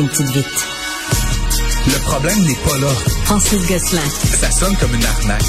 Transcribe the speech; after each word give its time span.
une 0.00 0.08
petite 0.08 0.30
vite. 0.30 0.66
Le 1.86 1.98
problème 2.02 2.38
n'est 2.40 2.54
pas 2.56 2.78
là. 2.78 2.88
Francis 3.24 3.66
Gosselin. 3.66 4.08
Ça 4.40 4.50
sonne 4.50 4.76
comme 4.76 4.94
une 4.94 5.04
arnaque. 5.04 5.42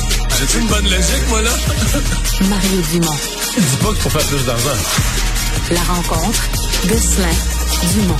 J'ai 0.52 0.60
une 0.60 0.68
bonne 0.68 0.86
logique, 0.86 1.28
moi, 1.28 1.42
là? 1.42 1.52
Mario 2.50 2.82
Dumont. 2.92 3.18
Dis 3.58 3.78
pas 3.78 3.90
qu'il 3.90 4.02
faut 4.02 4.10
faire 4.10 4.28
plus 4.28 4.46
d'argent. 4.46 4.70
La 5.72 5.82
rencontre. 5.82 6.44
Gosselin. 6.88 7.94
Dumont. 7.94 8.16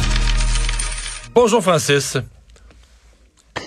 Bonjour, 1.34 1.64
Francis. 1.64 2.18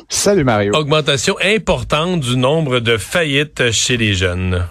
Salut 0.09 0.45
Mario. 0.45 0.73
Augmentation 0.77 1.37
importante 1.43 2.21
du 2.21 2.37
nombre 2.37 2.81
de 2.81 2.97
faillites 2.97 3.73
chez 3.73 3.97
les 3.97 4.15
jeunes. 4.15 4.67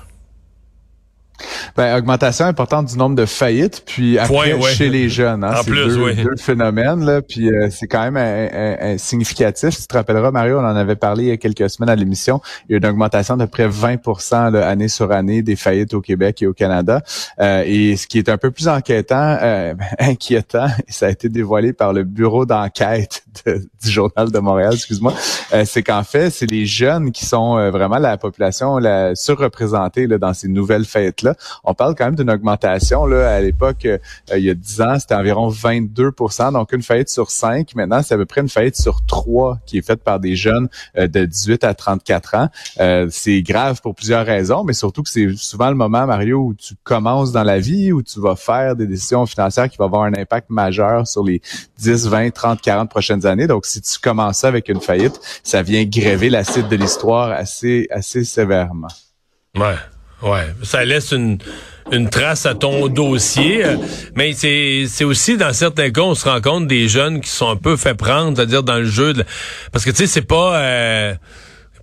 Ben, 1.78 1.98
augmentation 1.98 2.46
importante 2.46 2.88
du 2.88 2.98
nombre 2.98 3.16
de 3.16 3.26
faillites, 3.26 3.84
puis 3.86 4.18
après 4.20 4.54
ouais. 4.54 4.72
chez 4.74 4.90
les 4.90 5.10
jeunes. 5.10 5.44
Hein, 5.44 5.54
En 5.60 5.64
c'est 5.64 5.70
plus, 5.72 5.86
deux, 5.88 6.04
oui. 6.04 6.16
deux 6.16 6.36
phénomènes, 6.38 7.06
là, 7.06 7.22
puis 7.22 7.50
euh, 7.50 7.70
c'est 7.72 7.88
quand 7.88 8.02
même 8.10 8.18
un- 8.18 8.50
un- 8.88 8.94
un 8.94 8.98
significatif. 8.98 9.80
Tu 9.80 9.88
te 9.88 9.96
rappelleras, 9.96 10.32
Mario, 10.32 10.60
on 10.60 10.64
en 10.66 10.76
avait 10.76 10.96
parlé 10.96 11.24
il 11.24 11.30
y 11.30 11.32
a 11.32 11.38
quelques 11.38 11.70
semaines 11.70 11.90
à 11.90 11.96
l'émission. 11.96 12.42
Il 12.68 12.74
y 12.74 12.76
a 12.76 12.78
une 12.80 12.86
augmentation 12.86 13.38
de 13.38 13.46
près 13.46 13.68
20 13.68 14.52
là, 14.52 14.68
année 14.68 14.88
sur 14.88 15.12
année 15.12 15.42
des 15.42 15.56
faillites 15.56 15.94
au 15.94 16.02
Québec 16.02 16.42
et 16.42 16.48
au 16.48 16.54
Canada. 16.54 17.02
Euh, 17.40 17.64
et 17.66 17.96
ce 17.96 18.08
qui 18.08 18.18
est 18.18 18.30
un 18.30 18.38
peu 18.38 18.52
plus 18.52 18.68
inquiétant, 18.68 19.38
euh, 19.42 19.74
inquiétant, 20.00 20.68
et 20.88 20.92
ça 20.92 21.08
a 21.08 21.10
été 21.10 21.30
dévoilé 21.30 21.74
par 21.74 21.94
le 21.94 22.04
bureau 22.04 22.46
d'enquête 22.46 23.24
de- 23.46 23.62
du 23.84 23.90
Journal 23.90 24.32
de 24.32 24.40
Montréal, 24.40 24.74
excuse-moi, 24.74 25.14
euh, 25.54 25.64
c'est 25.66 25.84
qu'en 25.84 26.04
fait, 26.04 26.30
c'est 26.30 26.50
les 26.50 26.66
jeunes 26.66 27.12
qui 27.12 27.26
sont 27.26 27.58
euh, 27.58 27.72
vraiment 27.72 27.98
la 27.98 28.18
population 28.18 28.78
la 28.78 29.16
surreprésentée 29.16 30.08
là, 30.08 30.18
dans 30.18 30.34
ces 30.34 30.48
nouvelles 30.48 30.86
fêtes-là. 30.86 31.36
On 31.64 31.74
parle 31.74 31.96
quand 31.96 32.06
même 32.06 32.16
d'une 32.16 32.30
augmentation. 32.30 33.06
Là, 33.06 33.36
à 33.36 33.42
l'époque, 33.42 33.86
euh, 33.86 33.98
il 34.36 34.44
y 34.44 34.50
a 34.50 34.54
10 34.54 34.82
ans, 34.82 35.00
c'était 35.00 35.16
environ 35.16 35.50
22% 35.50 36.54
donc 36.54 36.72
une 36.74 36.82
faillite 36.82 37.10
sur 37.10 37.32
5. 37.32 37.76
Maintenant, 37.76 38.02
c'est 38.02 38.14
à 38.14 38.18
peu 38.18 38.26
près 38.26 38.42
une 38.42 38.50
faillite 38.50 38.76
sur 38.76 39.06
3 39.06 39.60
qui 39.66 39.78
est 39.78 39.86
faite 39.86 40.04
par 40.04 40.20
des 40.20 40.36
jeunes 40.36 40.70
euh, 40.98 41.08
de 41.08 41.26
18 41.26 41.64
à 41.64 41.74
34 41.74 42.36
ans. 42.36 42.50
Euh, 42.80 43.08
c'est 43.10 43.42
grave 43.42 43.82
pour 43.82 43.96
plusieurs 43.96 44.26
raisons, 44.26 44.64
mais 44.64 44.74
surtout 44.74 45.04
que 45.04 45.10
c'est 45.10 45.30
souvent 45.36 45.70
le 45.70 45.76
moment, 45.76 46.06
Mario, 46.06 46.40
où 46.40 46.54
tu 46.54 46.74
commences 46.84 47.32
dans 47.32 47.44
la 47.44 47.60
vie, 47.60 47.92
où 47.92 48.02
tu 48.02 48.20
vas 48.20 48.36
faire 48.36 48.76
des 48.76 48.88
décisions 48.88 49.26
financières 49.26 49.70
qui 49.70 49.78
vont 49.78 49.86
avoir 49.86 50.04
un 50.04 50.14
impact 50.14 50.50
majeur 50.50 51.08
sur 51.08 51.24
les 51.24 51.42
10, 51.80 52.08
20, 52.08 52.32
30, 52.32 52.62
40 52.62 52.90
prochaines 52.90 53.26
années. 53.26 53.48
Donc, 53.48 53.66
si 53.66 53.82
tu 53.82 54.00
commences 54.00 54.44
avec 54.44 54.70
une 54.70 54.82
faillite, 54.82 55.20
ça 55.44 55.62
vient 55.62 55.84
gréver 55.86 56.30
l'acide 56.30 56.68
de 56.68 56.76
l'histoire 56.76 57.32
assez, 57.32 57.88
assez 57.92 58.24
sévèrement. 58.24 58.88
Ouais, 59.56 59.76
ouais. 60.24 60.48
Ça 60.64 60.84
laisse 60.86 61.12
une, 61.12 61.38
une 61.92 62.10
trace 62.10 62.46
à 62.46 62.56
ton 62.56 62.88
dossier. 62.88 63.64
Mais 64.16 64.34
c'est, 64.34 64.86
c'est 64.88 65.04
aussi, 65.04 65.38
dans 65.38 65.54
certains 65.54 65.92
cas, 65.92 66.02
on 66.02 66.16
se 66.16 66.28
rend 66.28 66.42
compte 66.42 66.68
des 66.68 66.88
jeunes 66.88 67.22
qui 67.22 67.30
sont 67.30 67.50
un 67.50 67.56
peu 67.58 67.76
fait 67.78 67.96
prendre, 67.96 68.36
c'est-à-dire 68.38 68.64
dans 68.64 68.78
le 68.78 68.86
jeu. 68.86 69.14
de- 69.14 69.26
Parce 69.72 69.84
que, 69.86 69.92
tu 69.92 69.98
sais, 69.98 70.08
c'est 70.08 70.22
pas... 70.22 70.58
Euh, 70.58 71.14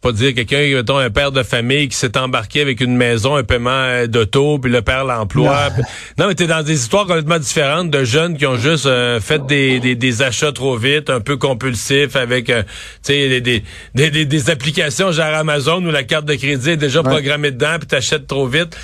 pas 0.00 0.12
dire 0.12 0.34
quelqu'un, 0.34 0.58
mettons, 0.74 0.98
un 0.98 1.10
père 1.10 1.32
de 1.32 1.42
famille 1.42 1.88
qui 1.88 1.96
s'est 1.96 2.16
embarqué 2.16 2.60
avec 2.60 2.80
une 2.80 2.96
maison, 2.96 3.34
un 3.36 3.42
paiement 3.42 3.70
euh, 3.70 4.06
d'auto, 4.06 4.58
puis 4.58 4.70
le 4.70 4.82
père 4.82 5.04
l'emploi. 5.04 5.68
Non. 5.70 5.74
puis- 5.74 5.82
Non, 6.18 6.28
mais 6.28 6.34
t'es 6.34 6.46
dans 6.46 6.62
des 6.62 6.74
histoires 6.74 7.06
complètement 7.06 7.38
différentes 7.38 7.90
de 7.90 8.04
jeunes 8.04 8.36
qui 8.36 8.46
ont 8.46 8.56
juste 8.56 8.86
euh, 8.86 9.20
fait 9.20 9.44
des, 9.46 9.80
des, 9.80 9.94
des 9.94 10.22
achats 10.22 10.52
trop 10.52 10.76
vite, 10.76 11.10
un 11.10 11.20
peu 11.20 11.36
compulsifs, 11.36 12.16
avec, 12.16 12.48
euh, 12.50 12.62
tu 12.62 13.12
sais, 13.14 13.40
des, 13.40 13.62
des, 13.94 14.10
des, 14.10 14.24
des- 14.24 14.50
applications 14.50 15.12
genre 15.12 15.34
Amazon 15.34 15.84
où 15.84 15.90
la 15.90 16.04
carte 16.04 16.24
de 16.24 16.34
crédit 16.34 16.70
est 16.70 16.76
déjà 16.76 17.02
programmée 17.02 17.50
dedans, 17.50 17.76
puis 17.78 17.86
t'achètes 17.88 18.26
trop 18.26 18.46
vite. 18.46 18.76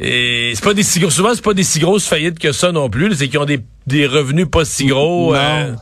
Et 0.00 0.52
c'est 0.54 0.64
pas 0.64 0.74
des 0.74 0.82
si 0.82 0.98
gros, 0.98 1.10
souvent 1.10 1.34
c'est 1.34 1.44
pas 1.44 1.54
des 1.54 1.62
si 1.62 1.78
grosses 1.78 2.06
faillites 2.08 2.38
que 2.40 2.50
ça 2.52 2.72
non 2.72 2.90
plus. 2.90 3.14
C'est 3.14 3.28
qu'ils 3.28 3.38
ont 3.38 3.44
des, 3.44 3.60
des 3.86 4.06
revenus 4.06 4.46
pas 4.50 4.64
si 4.64 4.86
gros. 4.86 5.32
Non. 5.34 5.38
euh, 5.40 5.72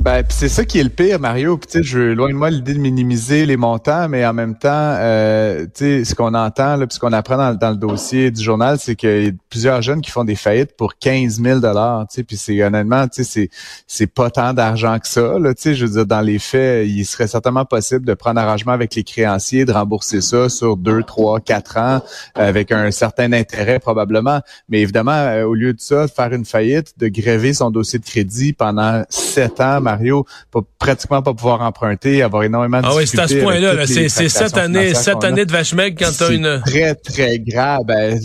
Ben, 0.00 0.22
c'est 0.28 0.48
ça 0.48 0.64
qui 0.64 0.78
est 0.78 0.84
le 0.84 0.90
pire, 0.90 1.18
Mario. 1.18 1.58
Puis, 1.58 1.82
je 1.82 1.98
loin 1.98 2.28
de 2.28 2.34
moi 2.34 2.50
l'idée 2.50 2.72
de 2.72 2.78
minimiser 2.78 3.46
les 3.46 3.56
montants, 3.56 4.08
mais 4.08 4.24
en 4.24 4.32
même 4.32 4.56
temps, 4.56 4.68
euh, 4.70 5.66
ce 5.76 6.14
qu'on 6.14 6.34
entend, 6.34 6.76
là, 6.76 6.86
puis 6.86 6.94
ce 6.94 7.00
qu'on 7.00 7.12
apprend 7.12 7.54
dans, 7.54 7.70
le 7.70 7.76
dossier 7.76 8.30
du 8.30 8.40
journal, 8.40 8.78
c'est 8.78 8.94
qu'il 8.94 9.24
y 9.24 9.28
a 9.28 9.30
plusieurs 9.50 9.82
jeunes 9.82 10.00
qui 10.00 10.12
font 10.12 10.22
des 10.22 10.36
faillites 10.36 10.76
pour 10.76 10.96
15 10.98 11.42
000 11.42 11.58
dollars. 11.58 12.06
Tu 12.08 12.14
sais, 12.14 12.22
puis 12.22 12.36
c'est 12.36 12.62
honnêtement, 12.62 13.06
c'est 13.12 14.06
pas 14.06 14.30
tant 14.30 14.54
d'argent 14.54 15.00
que 15.00 15.08
ça. 15.08 15.36
Là, 15.38 15.52
je 15.60 15.84
veux 15.84 15.92
dire, 15.92 16.06
dans 16.06 16.20
les 16.20 16.38
faits, 16.38 16.86
il 16.88 17.04
serait 17.04 17.26
certainement 17.26 17.64
possible 17.64 18.06
de 18.06 18.14
prendre 18.14 18.40
arrangement 18.40 18.72
avec 18.72 18.94
les 18.94 19.02
créanciers, 19.02 19.64
de 19.64 19.72
rembourser 19.72 20.20
ça 20.20 20.48
sur 20.48 20.76
deux, 20.76 21.02
trois, 21.02 21.40
quatre 21.40 21.76
ans, 21.76 22.00
avec 22.36 22.70
un 22.70 22.92
certain 22.92 23.32
intérêt 23.32 23.80
probablement. 23.80 24.40
Mais 24.68 24.80
évidemment, 24.80 25.10
euh, 25.10 25.42
au 25.42 25.54
lieu 25.54 25.74
de 25.74 25.80
ça, 25.80 26.06
de 26.06 26.10
faire 26.10 26.32
une 26.32 26.44
faillite, 26.44 26.94
de 26.98 27.08
gréver 27.08 27.52
son 27.52 27.72
dossier 27.72 27.98
de 27.98 28.04
crédit 28.04 28.52
pendant 28.52 29.02
sept 29.08 29.60
ans, 29.60 29.80
Mario, 29.88 30.26
pour 30.50 30.64
pratiquement 30.78 31.22
pas 31.22 31.32
pouvoir 31.34 31.62
emprunter, 31.62 32.22
avoir 32.22 32.42
énormément 32.42 32.80
de 32.80 32.86
Ah 32.86 32.94
oui, 32.94 33.06
c'est 33.06 33.18
à 33.18 33.28
ce 33.28 33.36
point-là. 33.36 33.86
C'est 33.86 34.00
les 34.00 34.08
c'est 34.08 34.28
sept 34.28 34.52
tractations 34.52 34.58
années, 34.64 34.78
financières 34.88 35.04
sept 35.04 35.14
qu'on 35.14 35.20
a. 35.20 35.26
années 35.28 35.46
de 35.46 35.52
vache 35.52 35.74
maigre 35.74 35.96
quand 35.98 36.10
t'as 36.16 36.32
une. 36.32 36.62
très, 36.64 36.94
très 36.94 37.38
grave. 37.38 37.80
Ben, 37.86 38.18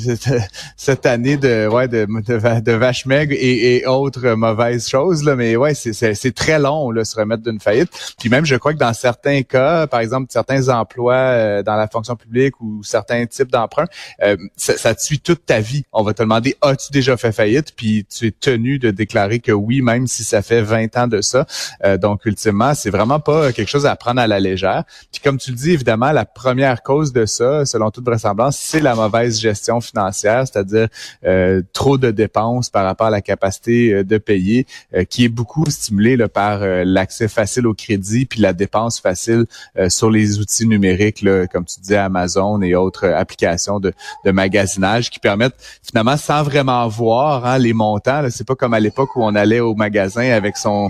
cette 0.77 1.05
année 1.05 1.37
de, 1.37 1.67
ouais, 1.67 1.87
de, 1.87 2.05
de, 2.05 2.59
de 2.61 3.33
et, 3.33 3.77
et 3.77 3.85
autres 3.87 4.29
mauvaises 4.31 4.87
choses, 4.87 5.23
là, 5.23 5.35
mais 5.35 5.55
ouais, 5.55 5.73
c'est- 5.73 5.93
c'est 5.93 6.13
c'est 6.15 6.33
très 6.33 6.59
long, 6.59 6.91
là, 6.91 7.05
se 7.05 7.15
remettre 7.15 7.43
d'une 7.43 7.59
faillite. 7.59 7.89
Puis 8.19 8.29
même, 8.29 8.45
je 8.45 8.55
crois 8.55 8.73
que 8.73 8.79
dans 8.79 8.93
certains 8.93 9.41
cas, 9.43 9.87
par 9.87 9.99
exemple, 10.01 10.27
certains 10.29 10.69
emplois 10.69 11.15
euh, 11.15 11.63
dans 11.63 11.75
la 11.75 11.87
fonction 11.87 12.15
publique 12.15 12.59
ou 12.61 12.83
certains 12.83 13.25
types 13.25 13.51
d'emprunts, 13.51 13.85
euh, 14.21 14.35
ça, 14.57 14.77
ça 14.77 14.93
te 14.95 15.01
suit 15.01 15.19
toute 15.19 15.45
ta 15.45 15.59
vie. 15.59 15.83
On 15.93 16.03
va 16.03 16.13
te 16.13 16.21
demander, 16.23 16.55
as-tu 16.61 16.91
déjà 16.91 17.17
fait 17.17 17.31
faillite? 17.31 17.73
Puis 17.75 18.05
tu 18.05 18.27
es 18.27 18.31
tenu 18.31 18.79
de 18.79 18.91
déclarer 18.91 19.39
que 19.39 19.51
oui, 19.51 19.81
même 19.81 20.07
si 20.07 20.23
ça 20.23 20.41
fait 20.41 20.61
20 20.61 20.97
ans 20.97 21.07
de 21.07 21.21
ça. 21.21 21.45
Euh, 21.83 21.97
donc, 21.97 22.25
ultimement, 22.25 22.73
c'est 22.73 22.89
vraiment 22.89 23.19
pas 23.19 23.51
quelque 23.51 23.67
chose 23.67 23.85
à 23.85 23.95
prendre 23.95 24.21
à 24.21 24.27
la 24.27 24.39
légère. 24.39 24.83
Puis 25.11 25.21
comme 25.21 25.37
tu 25.37 25.51
le 25.51 25.57
dis, 25.57 25.71
évidemment, 25.71 26.11
la 26.11 26.25
première 26.25 26.83
cause 26.83 27.13
de 27.13 27.25
ça, 27.25 27.65
selon 27.65 27.91
toute 27.91 28.05
vraisemblance, 28.05 28.57
c'est 28.57 28.79
la 28.79 28.95
mauvaise 28.95 29.39
gestion 29.39 29.81
financière, 29.81 30.45
c'est-à-dire 30.47 30.87
euh, 31.25 31.61
trop 31.73 31.97
de 31.97 32.11
dépenses 32.11 32.69
par 32.69 32.85
rapport 32.85 33.07
à 33.07 33.11
la 33.11 33.21
capacité 33.21 33.93
euh, 33.93 34.03
de 34.03 34.17
payer, 34.17 34.65
qui 35.09 35.25
est 35.25 35.29
beaucoup 35.29 35.69
stimulée 35.69 36.17
par 36.27 36.59
l'accès 36.59 37.27
facile 37.27 37.67
au 37.67 37.73
crédit, 37.73 38.25
puis 38.25 38.39
la 38.41 38.53
dépense 38.53 38.99
facile 38.99 39.45
sur 39.89 40.09
les 40.09 40.39
outils 40.39 40.67
numériques, 40.67 41.25
comme 41.51 41.65
tu 41.65 41.79
disais, 41.79 41.97
Amazon 41.97 42.61
et 42.61 42.75
autres 42.75 43.07
applications 43.07 43.79
de, 43.79 43.93
magasinage 44.25 45.09
qui 45.09 45.19
permettent 45.19 45.55
finalement, 45.83 46.17
sans 46.17 46.43
vraiment 46.43 46.87
voir 46.87 47.45
hein, 47.45 47.57
les 47.57 47.73
montants, 47.73 48.23
c'est 48.29 48.47
pas 48.47 48.55
comme 48.55 48.73
à 48.73 48.79
l'époque 48.79 49.15
où 49.15 49.23
on 49.23 49.35
allait 49.35 49.59
au 49.59 49.75
magasin 49.75 50.31
avec 50.31 50.57
son, 50.57 50.89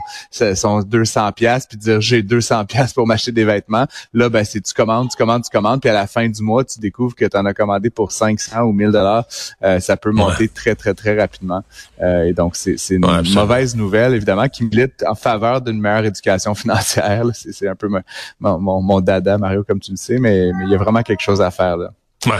son 0.55 0.81
200 0.81 1.31
pièces 1.33 1.65
puis 1.67 1.77
dire 1.77 2.01
j'ai 2.01 2.21
200 2.23 2.65
pièces 2.65 2.93
pour 2.93 3.05
m'acheter 3.07 3.31
des 3.31 3.45
vêtements. 3.45 3.85
Là, 4.13 4.29
ben 4.29 4.43
c'est 4.43 4.61
tu 4.61 4.73
commandes, 4.73 5.09
tu 5.09 5.17
commandes, 5.17 5.43
tu 5.43 5.49
commandes, 5.49 5.81
puis 5.81 5.89
à 5.89 5.93
la 5.93 6.07
fin 6.07 6.27
du 6.27 6.41
mois, 6.41 6.63
tu 6.63 6.79
découvres 6.79 7.15
que 7.15 7.25
tu 7.25 7.37
en 7.37 7.45
as 7.45 7.53
commandé 7.53 7.89
pour 7.89 8.11
500 8.11 8.61
ou 8.61 8.71
1000 8.73 8.91
dollars. 8.91 9.25
Euh, 9.63 9.79
ça 9.79 9.97
peut 9.97 10.11
monter 10.11 10.47
très 10.49 10.75
très 10.75 10.93
très 10.93 11.19
rapidement. 11.19 11.63
Euh, 12.01 12.23
et 12.25 12.33
donc 12.33 12.55
c'est 12.55 12.77
c'est 12.77 12.95
une 12.95 13.05
Ouais, 13.05 13.21
mauvaise 13.33 13.75
nouvelle 13.75 14.13
évidemment 14.13 14.47
qui 14.49 14.63
milite 14.63 15.03
en 15.07 15.15
faveur 15.15 15.61
d'une 15.61 15.79
meilleure 15.79 16.05
éducation 16.05 16.53
financière. 16.63 17.25
là. 17.25 17.31
C'est 17.33 17.51
c'est 17.53 17.67
un 17.67 17.75
peu 17.75 17.87
mon, 17.87 18.01
mon, 18.39 18.59
mon- 18.59 18.81
mon 18.81 19.01
dada 19.01 19.37
Mario 19.37 19.63
comme 19.63 19.79
tu 19.79 19.91
le 19.91 19.97
sais, 19.97 20.17
mais 20.19 20.51
mais 20.57 20.65
il 20.65 20.71
y 20.71 20.75
a 20.75 20.77
vraiment 20.77 21.03
quelque 21.03 21.21
chose 21.21 21.41
à 21.41 21.51
faire 21.51 21.77
là. 21.77 21.89
Ouais. 22.25 22.31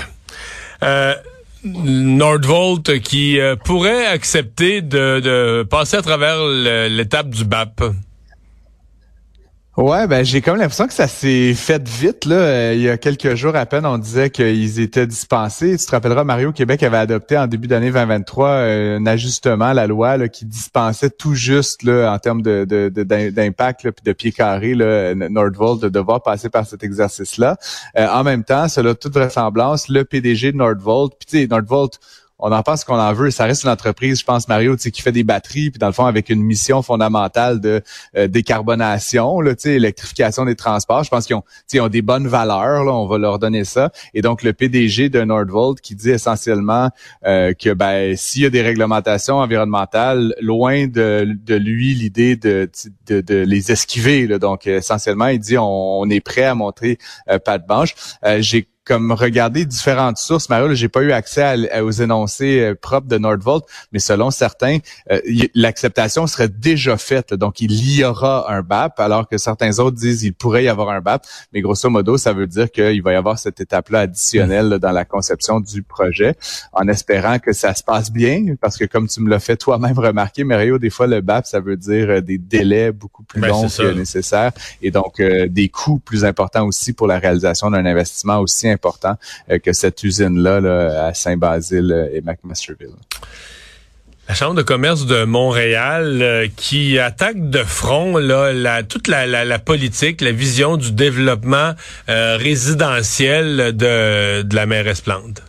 Euh, 0.84 1.14
Nordvolt 1.64 3.00
qui 3.00 3.40
euh, 3.40 3.56
pourrait 3.56 4.06
accepter 4.06 4.82
de, 4.82 5.20
de 5.20 5.64
passer 5.64 5.98
à 5.98 6.02
travers 6.02 6.44
l'étape 6.90 7.30
du 7.30 7.46
BAP. 7.46 7.84
Ouais, 9.76 10.06
ben 10.06 10.24
j'ai 10.24 10.42
comme 10.42 10.58
l'impression 10.58 10.86
que 10.86 10.94
ça 10.94 11.08
s'est 11.08 11.56
fait 11.56 11.88
vite 11.90 12.26
là. 12.26 12.36
Euh, 12.36 12.74
il 12.76 12.82
y 12.82 12.90
a 12.90 12.98
quelques 12.98 13.34
jours 13.34 13.56
à 13.56 13.66
peine, 13.66 13.88
on 13.88 13.98
disait 13.98 14.30
qu'ils 14.30 14.80
étaient 14.80 15.08
dispensés. 15.08 15.76
Tu 15.80 15.86
te 15.88 15.90
rappelleras, 15.92 16.24
Mario 16.24 16.52
Québec 16.52 16.84
avait 16.84 16.98
adopté 16.98 17.36
en 17.40 17.48
début 17.48 17.68
d'année 17.68 17.90
2023 17.90 18.48
euh, 18.50 18.98
un 19.00 19.06
ajustement 19.08 19.66
à 19.66 19.74
la 19.74 19.88
loi 19.88 20.18
là, 20.18 20.28
qui 20.28 20.46
dispensait 20.46 21.10
tout 21.10 21.34
juste 21.34 21.82
là 21.82 22.14
en 22.14 22.20
termes 22.20 22.44
de 22.44 22.66
de- 22.70 22.90
de- 22.94 23.02
d'im- 23.02 23.32
d'impact 23.32 23.82
puis 23.82 24.04
de 24.06 24.14
pied 24.14 24.32
carré 24.32 24.76
là, 24.76 25.16
Nordvolt 25.16 25.82
de 25.82 25.90
devoir 25.90 26.22
passer 26.22 26.50
par 26.50 26.68
cet 26.68 26.84
exercice-là. 26.84 27.58
Euh, 27.98 28.08
en 28.08 28.24
même 28.24 28.44
temps, 28.44 28.68
cela 28.68 28.94
toute 28.94 29.16
vraisemblance, 29.16 29.90
le 29.90 30.06
PDG 30.06 30.52
de 30.52 30.58
Nordvolt, 30.58 31.14
puis 31.18 31.26
tu 31.26 31.42
sais 31.42 31.48
Nordvolt 31.48 32.00
on 32.44 32.52
en 32.52 32.62
pense 32.62 32.84
qu'on 32.84 33.00
en 33.00 33.14
veut. 33.14 33.32
Ça 33.32 33.46
reste 33.46 33.64
une 33.64 33.70
entreprise, 33.70 34.20
je 34.20 34.26
pense, 34.26 34.50
Mario, 34.50 34.76
qui 34.76 35.02
fait 35.02 35.14
des 35.14 35.24
batteries, 35.24 35.72
puis 35.72 35.80
dans 35.80 35.88
le 35.88 35.94
fond, 35.94 36.06
avec 36.06 36.30
une 36.30 36.44
mission 36.44 36.82
fondamentale 36.82 37.62
de 37.62 37.82
euh, 38.18 38.28
décarbonation, 38.28 39.40
là, 39.40 39.54
électrification 39.64 40.44
des 40.44 40.56
transports. 40.56 41.06
Je 41.06 41.10
pense 41.10 41.26
qu'ils 41.26 41.38
ont, 41.38 41.44
ont 41.86 41.88
des 41.88 42.02
bonnes 42.02 42.28
valeurs, 42.28 42.84
là, 42.84 42.92
on 42.92 43.08
va 43.08 43.18
leur 43.18 43.40
donner 43.40 43.64
ça. 43.64 43.92
Et 44.14 44.22
donc, 44.22 44.44
le 44.44 44.52
PDG 44.52 45.08
de 45.08 45.24
Nordvolt 45.24 45.80
qui 45.80 45.96
dit 45.96 46.10
essentiellement 46.10 46.90
euh, 47.26 47.54
que 47.54 47.74
ben 47.74 48.16
s'il 48.18 48.42
y 48.42 48.46
a 48.46 48.50
des 48.50 48.62
réglementations 48.62 49.38
environnementales, 49.38 50.36
loin 50.42 50.88
de, 50.88 51.26
de 51.46 51.56
lui 51.56 51.94
l'idée 51.94 52.36
de, 52.36 52.70
de, 53.08 53.22
de 53.22 53.36
les 53.36 53.72
esquiver. 53.72 54.28
Donc, 54.38 54.68
essentiellement, 54.68 55.28
il 55.28 55.40
dit 55.40 55.58
on, 55.58 56.02
on 56.02 56.10
est 56.10 56.20
prêt 56.20 56.44
à 56.44 56.56
montrer 56.56 56.98
euh, 57.30 57.40
patte 57.40 57.66
blanche. 57.66 57.96
Euh, 58.26 58.42
J'ai 58.42 58.68
comme 58.86 59.12
regarder 59.14 59.66
différentes 59.66 60.18
sources. 60.18 60.50
Mario, 60.50 60.74
j'ai 60.74 60.90
pas 60.90 61.02
eu 61.02 61.12
accès 61.12 61.82
aux 61.82 61.92
énoncés 61.92 62.60
euh, 62.60 62.76
propres 62.76 63.08
de 63.08 63.18
Nordvolt, 63.18 63.64
mais 63.92 64.00
selon 64.00 64.30
certains, 64.30 64.80
euh, 65.12 65.22
l'acceptation 65.56 66.28
serait 66.28 66.50
déjà 66.50 66.98
faite. 66.98 67.34
Donc, 67.34 67.62
il 67.62 67.72
y 67.72 68.04
aura 68.04 68.52
un 68.52 68.62
BAP, 68.62 69.00
alors 69.00 69.28
que 69.28 69.38
certains 69.38 69.80
autres 69.80 69.96
disent 69.96 70.24
il 70.24 70.34
pourrait 70.34 70.66
y 70.66 70.68
avoir 70.68 70.90
un 70.90 71.00
BAP. 71.00 71.26
Mais 71.54 71.62
grosso 71.62 71.90
modo, 71.90 72.18
ça 72.18 72.34
veut 72.34 72.48
dire 72.48 72.70
qu'il 72.72 73.02
va 73.02 73.14
y 73.14 73.16
avoir 73.16 73.40
cette 73.40 73.62
étape-là 73.62 74.02
additionnelle 74.02 74.80
dans 74.80 74.92
la 74.92 75.06
conception 75.06 75.60
du 75.62 75.82
projet, 75.82 76.36
en 76.74 76.88
espérant 76.88 77.40
que 77.40 77.54
ça 77.54 77.74
se 77.74 77.84
passe 77.84 78.12
bien, 78.12 78.56
parce 78.60 78.78
que 78.78 78.86
comme 78.86 79.08
tu 79.08 79.22
me 79.22 79.30
l'as 79.30 79.40
fait 79.40 79.58
toi-même 79.58 79.98
remarquer, 79.98 80.44
Mario, 80.44 80.78
des 80.78 80.90
fois, 80.90 81.08
le 81.08 81.22
BAP, 81.22 81.46
ça 81.46 81.62
veut 81.62 81.78
dire 81.78 82.10
euh, 82.10 82.22
des 82.22 82.38
délais 82.38 82.92
beaucoup 82.92 83.24
plus 83.24 83.40
ben, 83.40 83.48
longs 83.48 83.68
que 83.68 83.94
nécessaire 83.94 84.52
et 84.82 84.92
donc 84.92 85.22
des 85.22 85.70
coûts 85.70 86.00
plus 86.00 86.26
importants 86.26 86.66
aussi 86.66 86.94
pour 86.94 87.08
la 87.08 87.20
réalisation 87.20 87.72
d'un 87.72 87.86
investissement 87.86 88.40
aussi 88.40 88.73
important 88.74 89.18
euh, 89.50 89.60
que 89.60 89.74
cette 89.74 90.04
usine-là 90.04 91.08
à 91.08 91.14
Saint-Basile 91.14 91.92
euh, 91.92 92.10
et 92.14 92.22
McMasterville. 92.22 92.96
La 94.28 94.36
Chambre 94.36 94.56
de 94.56 94.62
commerce 94.62 95.06
de 95.06 95.26
Montréal 95.26 96.22
euh, 96.22 96.48
qui 96.56 96.98
attaque 96.98 97.50
de 97.50 97.64
front 97.64 98.18
là, 98.18 98.84
toute 98.84 99.08
la, 99.08 99.60
politique, 99.60 100.22
la 100.22 100.32
vision 100.32 100.78
du 100.78 100.92
développement 100.94 101.74
résidentiel 102.08 103.76
de, 103.76 104.42
de 104.44 104.56
la 104.56 104.66
mairesse 104.66 105.02
Plante. 105.02 105.42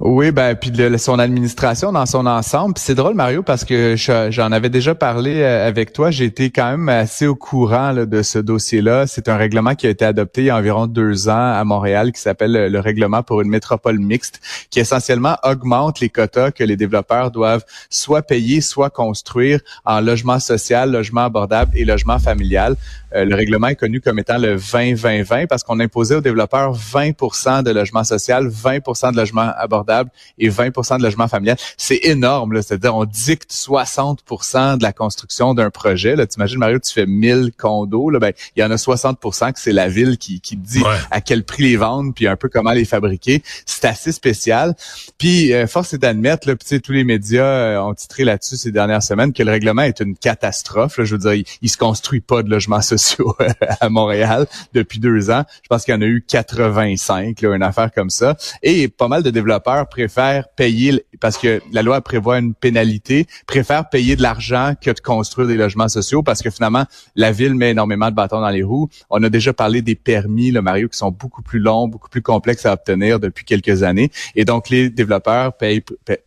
Oui, 0.00 0.30
ben 0.30 0.54
puis 0.54 0.72
son 0.98 1.18
administration 1.18 1.92
dans 1.92 2.06
son 2.06 2.26
ensemble. 2.26 2.74
c'est 2.76 2.94
drôle, 2.94 3.14
Mario, 3.14 3.42
parce 3.42 3.64
que 3.64 3.94
j'en 3.96 4.52
avais 4.52 4.70
déjà 4.70 4.94
parlé 4.94 5.42
euh, 5.42 5.66
avec 5.66 5.92
toi. 5.92 6.10
J'ai 6.10 6.24
été 6.24 6.50
quand 6.50 6.70
même 6.70 6.88
assez 6.88 7.26
au 7.26 7.34
courant 7.34 7.94
de 7.94 8.22
ce 8.22 8.38
dossier-là. 8.38 9.06
C'est 9.06 9.28
un 9.28 9.36
règlement 9.36 9.74
qui 9.74 9.86
a 9.86 9.90
été 9.90 10.04
adopté 10.04 10.42
il 10.42 10.46
y 10.46 10.50
a 10.50 10.56
environ 10.56 10.86
deux 10.86 11.28
ans 11.28 11.52
à 11.52 11.64
Montréal, 11.64 12.12
qui 12.12 12.20
s'appelle 12.20 12.70
le 12.70 12.80
règlement 12.80 13.22
pour 13.22 13.40
une 13.40 13.48
métropole 13.48 13.98
mixte, 13.98 14.40
qui 14.70 14.80
essentiellement 14.80 15.36
augmente 15.42 16.00
les 16.00 16.08
quotas 16.08 16.50
que 16.50 16.64
les 16.64 16.76
développeurs 16.76 17.30
doivent 17.30 17.64
soit 17.90 18.22
payer, 18.22 18.60
soit 18.60 18.90
construire 18.90 19.60
en 19.84 20.00
logement 20.00 20.38
social, 20.38 20.90
logement 20.90 21.24
abordable 21.24 21.72
et 21.74 21.84
logement 21.84 22.18
familial. 22.18 22.76
Euh, 23.16 23.24
le 23.24 23.34
règlement 23.34 23.68
est 23.68 23.76
connu 23.76 24.00
comme 24.00 24.18
étant 24.18 24.38
le 24.38 24.56
20-20-20 24.56 25.46
parce 25.46 25.62
qu'on 25.62 25.80
imposait 25.80 26.16
aux 26.16 26.20
développeurs 26.20 26.76
20% 26.76 27.62
de 27.62 27.70
logement 27.70 28.04
social, 28.04 28.48
20% 28.48 29.12
de 29.12 29.16
logement 29.16 29.50
abordable 29.56 30.10
et 30.38 30.50
20% 30.50 30.98
de 30.98 31.02
logement 31.02 31.28
familial. 31.28 31.56
C'est 31.76 32.00
énorme, 32.04 32.60
c'est-à-dire 32.60 32.94
on 32.94 33.04
dicte 33.04 33.50
60% 33.50 34.78
de 34.78 34.82
la 34.82 34.92
construction 34.92 35.54
d'un 35.54 35.70
projet. 35.70 36.14
Là, 36.16 36.26
imagines, 36.36 36.58
Mario, 36.58 36.78
tu 36.78 36.92
fais 36.92 37.06
1000 37.06 37.52
condos, 37.56 38.10
là, 38.10 38.18
ben, 38.18 38.32
il 38.54 38.60
y 38.60 38.64
en 38.64 38.70
a 38.70 38.76
60% 38.76 39.52
que 39.52 39.60
c'est 39.60 39.72
la 39.72 39.88
ville 39.88 40.18
qui, 40.18 40.40
qui 40.40 40.56
dit 40.56 40.82
à 41.10 41.20
quel 41.20 41.44
prix 41.44 41.62
les 41.62 41.76
vendre, 41.76 42.12
puis 42.14 42.26
un 42.26 42.36
peu 42.36 42.48
comment 42.48 42.72
les 42.72 42.84
fabriquer. 42.84 43.42
C'est 43.64 43.86
assez 43.86 44.12
spécial. 44.12 44.74
Puis, 45.18 45.52
euh, 45.52 45.66
force 45.66 45.94
est 45.94 45.98
d'admettre, 45.98 46.48
là, 46.48 46.54
tous 46.56 46.92
les 46.92 47.04
médias 47.04 47.44
euh, 47.44 47.80
ont 47.80 47.94
titré 47.94 48.24
là-dessus 48.24 48.56
ces 48.56 48.72
dernières 48.72 49.02
semaines 49.02 49.32
que 49.32 49.42
le 49.42 49.50
règlement 49.50 49.82
est 49.82 50.00
une 50.00 50.16
catastrophe. 50.16 51.00
je 51.02 51.14
veux 51.14 51.18
dire, 51.18 51.34
il, 51.34 51.44
il 51.62 51.70
se 51.70 51.78
construit 51.78 52.20
pas 52.20 52.42
de 52.42 52.50
logement 52.50 52.82
social 52.82 53.05
à 53.80 53.88
Montréal 53.88 54.46
depuis 54.72 54.98
deux 54.98 55.30
ans. 55.30 55.44
Je 55.62 55.68
pense 55.68 55.84
qu'il 55.84 55.94
y 55.94 55.96
en 55.96 56.02
a 56.02 56.06
eu 56.06 56.24
85, 56.26 57.40
là, 57.40 57.54
une 57.54 57.62
affaire 57.62 57.92
comme 57.92 58.10
ça. 58.10 58.36
Et 58.62 58.88
pas 58.88 59.08
mal 59.08 59.22
de 59.22 59.30
développeurs 59.30 59.88
préfèrent 59.88 60.48
payer, 60.56 61.04
parce 61.20 61.38
que 61.38 61.60
la 61.72 61.82
loi 61.82 62.00
prévoit 62.00 62.38
une 62.38 62.54
pénalité, 62.54 63.26
préfèrent 63.46 63.88
payer 63.88 64.16
de 64.16 64.22
l'argent 64.22 64.74
que 64.80 64.90
de 64.90 65.00
construire 65.00 65.48
des 65.48 65.56
logements 65.56 65.88
sociaux 65.88 66.22
parce 66.22 66.42
que 66.42 66.50
finalement, 66.50 66.84
la 67.14 67.32
ville 67.32 67.54
met 67.54 67.70
énormément 67.70 68.10
de 68.10 68.14
bâtons 68.14 68.40
dans 68.40 68.50
les 68.50 68.62
roues. 68.62 68.88
On 69.10 69.22
a 69.22 69.28
déjà 69.28 69.52
parlé 69.52 69.82
des 69.82 69.94
permis, 69.94 70.50
le 70.50 70.62
Mario, 70.62 70.88
qui 70.88 70.98
sont 70.98 71.10
beaucoup 71.10 71.42
plus 71.42 71.58
longs, 71.58 71.88
beaucoup 71.88 72.08
plus 72.08 72.22
complexes 72.22 72.66
à 72.66 72.72
obtenir 72.72 73.20
depuis 73.20 73.44
quelques 73.44 73.82
années. 73.82 74.10
Et 74.34 74.44
donc, 74.44 74.68
les 74.68 74.90
développeurs 74.90 75.52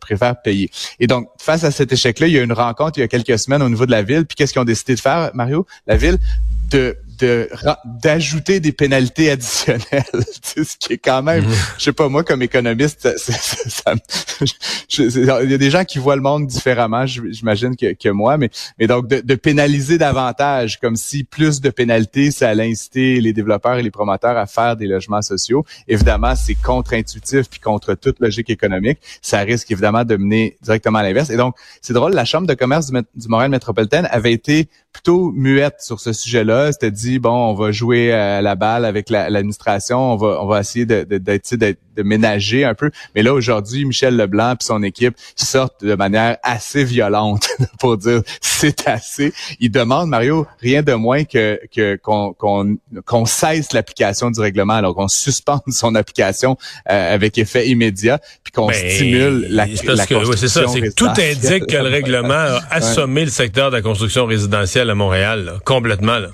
préfèrent 0.00 0.40
payer. 0.42 0.70
Et 0.98 1.06
donc, 1.06 1.28
face 1.38 1.64
à 1.64 1.70
cet 1.70 1.92
échec-là, 1.92 2.26
il 2.26 2.32
y 2.32 2.38
a 2.38 2.42
une 2.42 2.52
rencontre 2.52 2.98
il 2.98 3.02
y 3.02 3.04
a 3.04 3.08
quelques 3.08 3.38
semaines 3.38 3.62
au 3.62 3.68
niveau 3.68 3.86
de 3.86 3.90
la 3.90 4.02
ville. 4.02 4.26
Puis 4.26 4.36
qu'est-ce 4.36 4.52
qu'ils 4.52 4.62
ont 4.62 4.64
décidé 4.64 4.94
de 4.94 5.00
faire, 5.00 5.30
Mario? 5.34 5.66
La 5.86 5.96
ville 5.96 6.18
de 6.70 6.96
d'ajouter 7.84 8.60
des 8.60 8.72
pénalités 8.72 9.30
additionnelles, 9.30 9.80
ce 10.42 10.76
qui 10.78 10.94
est 10.94 10.98
quand 10.98 11.22
même, 11.22 11.44
mhm. 11.44 11.54
je 11.78 11.84
sais 11.84 11.92
pas 11.92 12.08
moi 12.08 12.24
comme 12.24 12.42
économiste, 12.42 13.08
ça, 13.18 13.94
il 14.98 15.50
y 15.50 15.54
a 15.54 15.58
des 15.58 15.70
gens 15.70 15.84
qui 15.84 15.98
voient 15.98 16.16
le 16.16 16.22
monde 16.22 16.46
différemment, 16.46 17.06
j'imagine 17.06 17.76
que, 17.76 17.92
que, 17.94 18.08
moi, 18.08 18.36
mais 18.36 18.50
mais 18.78 18.86
donc 18.86 19.08
de, 19.08 19.20
de, 19.20 19.34
pénaliser 19.34 19.98
davantage, 19.98 20.78
comme 20.80 20.96
si 20.96 21.24
plus 21.24 21.60
de 21.60 21.70
pénalités, 21.70 22.30
ça 22.30 22.48
allait 22.48 22.70
inciter 22.70 23.20
les 23.20 23.32
développeurs 23.32 23.76
et 23.76 23.82
les 23.82 23.90
promoteurs 23.90 24.36
à 24.36 24.46
faire 24.46 24.76
des 24.76 24.86
logements 24.86 25.22
sociaux. 25.22 25.64
Évidemment, 25.88 26.34
c'est 26.34 26.54
contre-intuitif 26.54 27.48
puis 27.48 27.60
contre 27.60 27.94
toute 27.94 28.20
logique 28.20 28.50
économique. 28.50 28.98
Ça 29.22 29.40
risque 29.40 29.70
évidemment 29.70 30.04
de 30.04 30.16
mener 30.16 30.56
directement 30.62 30.98
à 30.98 31.02
l'inverse. 31.02 31.30
Et 31.30 31.36
donc, 31.36 31.54
c'est 31.80 31.92
drôle, 31.92 32.12
la 32.12 32.24
Chambre 32.24 32.46
de 32.46 32.54
commerce 32.54 32.90
du, 32.90 32.98
du 33.14 33.28
Montréal 33.28 33.50
métropolitaine 33.50 34.08
avait 34.10 34.32
été 34.32 34.68
plutôt 34.92 35.32
muette 35.32 35.80
sur 35.80 36.00
ce 36.00 36.12
sujet-là. 36.12 36.72
C'était 36.72 36.90
dit 36.90 37.09
bon, 37.18 37.50
on 37.50 37.54
va 37.54 37.72
jouer 37.72 38.12
à 38.12 38.42
la 38.42 38.54
balle 38.54 38.84
avec 38.84 39.10
l'administration, 39.10 40.12
on 40.12 40.16
va 40.16 40.42
on 40.42 40.46
va 40.46 40.60
essayer 40.60 40.86
de, 40.86 41.04
de, 41.04 41.18
de, 41.18 41.76
de, 41.96 42.02
ménager 42.02 42.64
un 42.64 42.74
peu. 42.74 42.90
Mais 43.14 43.22
là 43.22 43.34
aujourd'hui, 43.34 43.84
Michel 43.84 44.16
Leblanc 44.16 44.52
et 44.52 44.64
son 44.64 44.82
équipe 44.82 45.14
sortent 45.36 45.84
de 45.84 45.94
manière 45.94 46.38
assez 46.42 46.84
violente 46.84 47.48
pour 47.80 47.96
dire 47.96 48.22
c'est 48.40 48.86
assez. 48.86 49.32
Ils 49.58 49.70
demandent 49.70 50.08
Mario 50.08 50.46
rien 50.60 50.82
de 50.82 50.94
moins 50.94 51.24
que 51.24 51.60
que 51.74 51.96
qu'on 51.96 52.34
qu'on 53.04 53.26
cesse 53.26 53.72
l'application 53.72 54.30
du 54.30 54.40
règlement, 54.40 54.74
alors 54.74 54.94
qu'on 54.94 55.08
suspende 55.08 55.60
son 55.68 55.94
application 55.94 56.56
euh, 56.90 57.14
avec 57.14 57.38
effet 57.38 57.68
immédiat, 57.68 58.18
puis 58.42 58.52
qu'on 58.52 58.68
ben, 58.68 58.74
stimule 58.74 59.46
la, 59.50 59.66
la 59.66 60.06
construction. 60.06 60.32
c'est 60.36 60.48
ça, 60.48 60.66
c'est 60.68 60.80
que 60.80 60.94
tout 60.94 61.06
indique 61.06 61.66
que 61.66 61.76
le 61.76 61.88
règlement 61.88 62.34
a 62.34 62.60
assommé 62.70 63.24
le 63.24 63.30
secteur 63.30 63.70
de 63.70 63.76
la 63.76 63.82
construction 63.82 64.26
résidentielle 64.26 64.90
à 64.90 64.94
Montréal, 64.94 65.60
complètement. 65.64 66.18
Là. 66.18 66.30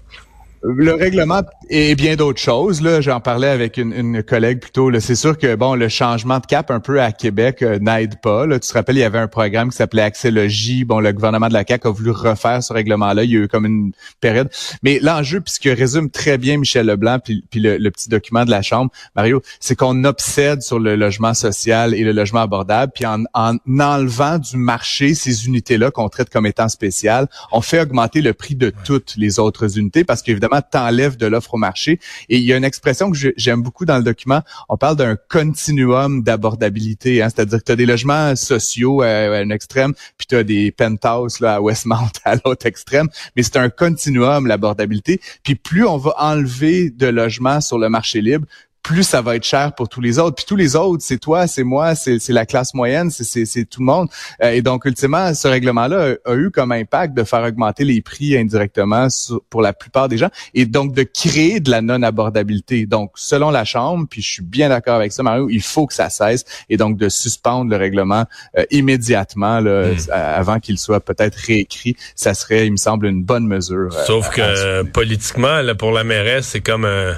Le 0.69 0.95
règlement 0.95 1.43
et 1.71 1.95
bien 1.95 2.17
d'autres 2.17 2.41
choses. 2.41 2.83
Là, 2.83 3.01
j'en 3.01 3.21
parlais 3.21 3.49
avec 3.49 3.77
une, 3.77 3.93
une 3.93 4.23
collègue 4.25 4.59
plutôt. 4.59 4.91
C'est 4.99 5.15
sûr 5.15 5.39
que 5.39 5.55
bon, 5.55 5.77
le 5.77 5.89
changement 5.89 6.41
de 6.41 6.47
cap 6.47 6.73
un 6.73 6.81
peu 6.81 7.01
à 7.01 7.13
Québec 7.13 7.63
euh, 7.63 7.79
n'aide 7.79 8.21
pas. 8.21 8.47
Là. 8.47 8.59
Tu 8.59 8.69
te 8.69 8.75
rappelles, 8.75 8.97
il 8.97 9.01
y 9.01 9.05
avait 9.05 9.21
un 9.21 9.29
programme 9.29 9.71
qui 9.71 9.77
s'appelait 9.77 10.03
Accélogie. 10.03 10.85
Bon, 10.85 10.99
le 10.99 11.13
gouvernement 11.13 11.47
de 11.47 11.53
la 11.53 11.65
CAQ 11.67 11.87
a 11.87 11.91
voulu 11.93 12.11
refaire 12.11 12.65
ce 12.65 12.73
règlement-là. 12.73 13.23
Il 13.23 13.31
y 13.31 13.37
a 13.37 13.41
eu 13.41 13.49
comme 13.49 13.65
une 13.65 13.93
période. 14.21 14.51
Mais 14.83 14.99
l'enjeu, 15.01 15.41
puisque 15.41 15.65
résume 15.65 16.11
très 16.11 16.37
bien 16.37 16.59
Michel 16.59 16.87
Leblanc, 16.87 17.21
puis, 17.21 17.45
puis 17.49 17.61
le, 17.61 17.91
petit 17.91 18.09
document 18.09 18.45
de 18.45 18.51
la 18.51 18.63
Chambre, 18.63 18.91
Mario, 19.15 19.43
c'est 19.61 19.77
qu'on 19.77 20.03
obsède 20.03 20.63
sur 20.63 20.81
le 20.81 20.97
logement 20.97 21.35
social 21.35 21.95
et 21.95 22.03
le 22.03 22.11
logement 22.11 22.41
abordable, 22.41 22.93
puis 22.93 23.07
en, 23.07 23.23
en 23.35 23.57
enlevant 23.79 24.39
du 24.39 24.57
marché 24.57 25.15
ces 25.15 25.47
unités-là 25.47 25.93
qu'on 25.93 26.09
traite 26.09 26.29
comme 26.29 26.47
étant 26.47 26.69
spéciales, 26.69 27.29
on 27.53 27.61
fait 27.61 27.81
augmenter 27.81 28.21
le 28.21 28.33
prix 28.33 28.57
de 28.57 28.73
toutes 28.85 29.15
les 29.17 29.39
autres 29.39 29.79
unités 29.79 30.03
parce 30.03 30.23
qu'évidemment, 30.23 30.56
t'enlèves 30.63 31.17
de 31.17 31.27
l'offre 31.27 31.55
au 31.55 31.59
marché. 31.59 32.01
Et 32.29 32.39
il 32.39 32.45
y 32.45 32.53
a 32.53 32.57
une 32.57 32.65
expression 32.65 33.11
que 33.11 33.19
j'aime 33.37 33.63
beaucoup 33.63 33.85
dans 33.85 33.97
le 33.97 34.03
document. 34.03 34.43
On 34.69 34.77
parle 34.77 34.97
d'un 34.97 35.17
continuum 35.29 36.23
d'abordabilité, 36.23 37.23
hein. 37.23 37.29
c'est-à-dire 37.29 37.59
que 37.59 37.65
tu 37.65 37.73
as 37.73 37.77
des 37.77 37.87
logements 37.87 38.35
sociaux 38.37 39.03
à, 39.03 39.07
un 39.07 39.51
extrême, 39.51 39.95
puis 40.17 40.27
tu 40.27 40.37
as 40.37 40.45
des 40.45 40.73
penthouses 40.73 41.41
là, 41.41 41.57
à 41.57 41.61
Westmount 41.61 42.11
à 42.25 42.37
l'autre 42.45 42.67
extrême, 42.67 43.09
mais 43.35 43.43
c'est 43.43 43.57
un 43.57 43.71
continuum, 43.71 44.47
l'abordabilité. 44.47 45.21
Puis 45.43 45.55
plus 45.55 45.85
on 45.87 45.97
va 45.97 46.15
enlever 46.19 46.91
de 46.91 47.07
logements 47.07 47.61
sur 47.61 47.79
le 47.79 47.89
marché 47.89 48.21
libre, 48.21 48.47
plus 48.87 49.03
ça 49.03 49.21
va 49.21 49.35
être 49.35 49.45
cher 49.45 49.73
pour 49.75 49.89
tous 49.89 50.01
les 50.01 50.21
autres. 50.21 50.37
Puis 50.37 50.45
tous 50.47 50.55
les 50.55 50.77
autres, 50.77 51.03
c'est 51.05 51.19
toi, 51.19 51.49
c'est 51.49 51.65
moi, 51.65 51.97
c'est 51.97 52.29
la 52.29 52.47
classe 52.47 52.73
moyenne, 52.73 53.11
c'est 53.11 53.65
tout 53.65 53.81
le 53.81 53.87
monde. 53.87 54.09
Euh, 54.45 54.51
et 54.51 54.63
donc, 54.63 54.85
ultimement, 54.85 55.35
ce 55.35 55.49
règlement-là 55.49 56.15
a, 56.25 56.35
eu 56.35 56.53
comme 56.53 56.71
impact 56.71 57.13
de 57.15 57.25
faire 57.25 57.43
augmenter 57.43 57.83
les 57.83 58.01
prix 58.01 58.37
indirectement 58.37 59.09
pour 59.51 59.61
la 59.61 59.73
plupart 59.73 60.09
des 60.09 60.19
gens 60.19 60.29
et 60.55 60.67
donc 60.67 60.95
de 60.95 61.03
créer 61.03 61.59
de 61.59 61.69
la 61.69 61.83
non-abordabilité. 61.83 62.87
Donc, 62.87 63.11
selon 63.17 63.51
la 63.51 63.65
Chambre, 63.65 64.07
puis 64.09 64.23
je 64.23 64.35
suis 64.35 64.45
bien 64.45 64.69
d'accord 64.69 64.95
avec 64.95 65.11
ça, 65.11 65.25
Mario, 65.25 65.49
il 65.51 65.63
faut 65.63 65.89
que 65.89 65.95
ça 65.95 66.09
cesse 66.09 66.45
et 66.69 66.77
donc 66.77 66.97
de 66.97 67.09
suspendre 67.09 67.69
le 67.69 67.77
règlement 67.77 68.25
euh, 68.57 68.65
immédiatement 68.71 69.59
là, 69.59 69.89
hmm. 69.89 69.97
avant 70.13 70.61
qu'il 70.61 70.79
soit 70.79 71.01
peut-être 71.01 71.35
réécrit. 71.35 71.97
Ça 72.15 72.35
serait, 72.35 72.67
il 72.67 72.73
me 72.73 72.77
semble, 72.77 73.07
une 73.07 73.25
bonne 73.25 73.49
mesure. 73.49 73.93
Euh, 73.93 74.05
Sauf 74.07 74.31
que 74.31 74.83
politiquement, 74.83 75.61
là, 75.61 75.75
pour 75.75 75.91
la 75.91 76.05
mairesse, 76.05 76.47
c'est 76.47 76.61
comme 76.61 76.85
un 76.85 77.17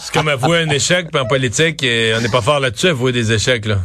c'est 0.00 0.12
comme 0.12 0.28
avouer 0.28 0.58
un 0.58 0.70
échec, 0.70 1.08
puis 1.10 1.20
en 1.20 1.26
politique, 1.26 1.84
on 1.84 2.20
n'est 2.20 2.28
pas 2.28 2.42
fort 2.42 2.60
là-dessus, 2.60 2.88
avouer 2.88 3.12
des 3.12 3.32
échecs, 3.32 3.66
là. 3.66 3.78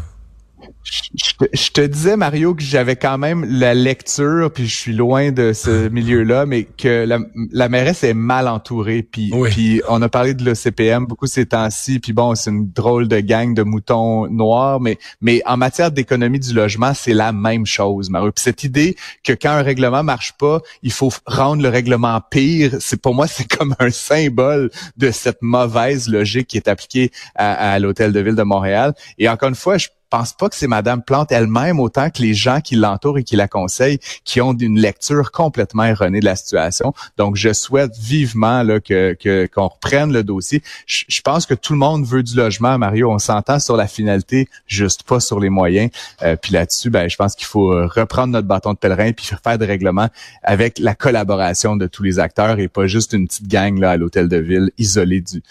Je, 0.83 1.69
te 1.71 1.81
disais, 1.81 2.17
Mario, 2.17 2.53
que 2.55 2.63
j'avais 2.63 2.95
quand 2.95 3.17
même 3.17 3.45
la 3.45 3.73
lecture, 3.73 4.51
puis 4.51 4.67
je 4.67 4.75
suis 4.75 4.93
loin 4.93 5.31
de 5.31 5.53
ce 5.53 5.87
milieu-là, 5.89 6.45
mais 6.45 6.63
que 6.65 7.05
la, 7.05 7.19
la 7.51 7.69
mairesse 7.69 8.03
est 8.03 8.13
mal 8.13 8.47
entourée. 8.47 9.03
Puis, 9.03 9.31
puis 9.51 9.81
on 9.87 10.01
a 10.01 10.09
parlé 10.09 10.33
de 10.33 10.43
l'OCPM 10.43 11.05
beaucoup 11.05 11.27
ces 11.27 11.45
temps-ci, 11.45 11.99
puis 11.99 12.11
bon, 12.11 12.35
c'est 12.35 12.49
une 12.49 12.69
drôle 12.69 13.07
de 13.07 13.19
gang 13.19 13.53
de 13.53 13.63
moutons 13.63 14.27
noirs, 14.27 14.81
mais, 14.81 14.97
mais 15.21 15.41
en 15.45 15.57
matière 15.57 15.91
d'économie 15.91 16.39
du 16.39 16.53
logement, 16.53 16.93
c'est 16.93 17.13
la 17.13 17.31
même 17.31 17.65
chose, 17.65 18.09
Mario. 18.09 18.31
Puis 18.31 18.43
cette 18.43 18.63
idée 18.63 18.95
que 19.23 19.33
quand 19.33 19.51
un 19.51 19.63
règlement 19.63 20.03
marche 20.03 20.33
pas, 20.33 20.61
il 20.81 20.91
faut 20.91 21.11
rendre 21.25 21.63
le 21.63 21.69
règlement 21.69 22.19
pire, 22.29 22.75
c'est 22.79 23.01
pour 23.01 23.15
moi, 23.15 23.27
c'est 23.33 23.47
comme 23.47 23.75
un 23.79 23.89
symbole 23.89 24.69
de 24.97 25.11
cette 25.11 25.41
mauvaise 25.41 26.09
logique 26.09 26.47
qui 26.47 26.57
est 26.57 26.67
appliquée 26.67 27.11
à, 27.35 27.73
à 27.73 27.79
l'Hôtel 27.79 28.11
de 28.11 28.19
Ville 28.19 28.35
de 28.35 28.43
Montréal. 28.43 28.93
Et 29.17 29.29
encore 29.29 29.49
une 29.49 29.55
fois, 29.55 29.77
je 29.77 29.87
pense 30.09 30.33
pas 30.33 30.49
que 30.49 30.55
c'est 30.55 30.67
Madame 30.67 31.01
Plante 31.01 31.31
elle-même, 31.31 31.79
autant 31.79 32.09
que 32.09 32.21
les 32.21 32.33
gens 32.33 32.61
qui 32.61 32.75
l'entourent 32.75 33.17
et 33.17 33.23
qui 33.23 33.35
la 33.35 33.47
conseillent, 33.47 33.99
qui 34.23 34.41
ont 34.41 34.53
une 34.53 34.79
lecture 34.79 35.31
complètement 35.31 35.83
erronée 35.83 36.19
de 36.19 36.25
la 36.25 36.35
situation. 36.35 36.93
Donc, 37.17 37.35
je 37.35 37.51
souhaite 37.53 37.97
vivement 37.97 38.63
que 38.83 39.47
qu'on 39.47 39.67
reprenne 39.67 40.13
le 40.13 40.23
dossier. 40.23 40.61
Je, 40.85 41.21
pense 41.21 41.45
que 41.45 41.53
tout 41.53 41.73
le 41.73 41.79
monde 41.79 42.05
veut 42.05 42.23
du 42.23 42.35
logement, 42.35 42.77
Mario. 42.77 43.11
On 43.11 43.19
s'entend 43.19 43.59
sur 43.59 43.77
la 43.77 43.87
finalité, 43.87 44.47
juste 44.67 45.03
pas 45.03 45.19
sur 45.19 45.39
les 45.39 45.49
moyens. 45.49 45.89
Euh, 46.21 46.35
puis 46.35 46.53
là-dessus, 46.53 46.89
ben, 46.89 47.09
je 47.09 47.15
pense 47.15 47.35
qu'il 47.35 47.47
faut 47.47 47.71
euh, 47.71 47.87
reprendre 47.87 48.33
notre 48.33 48.47
bâton 48.47 48.73
de 48.73 48.77
pèlerin 48.77 49.11
puis 49.13 49.29
faire 49.43 49.57
des 49.57 49.65
règlements 49.65 50.09
avec 50.43 50.79
la 50.79 50.95
collaboration 50.95 51.75
de 51.75 51.87
tous 51.87 52.03
les 52.03 52.19
acteurs 52.19 52.59
et 52.59 52.67
pas 52.67 52.87
juste 52.87 53.13
une 53.13 53.27
petite 53.27 53.47
gang 53.47 53.79
là 53.79 53.91
à 53.91 53.97
l'hôtel 53.97 54.27
de 54.27 54.37
ville 54.37 54.71
isolée 54.77 55.21
du 55.21 55.41